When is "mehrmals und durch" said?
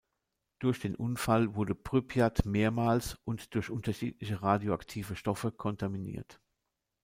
2.43-3.69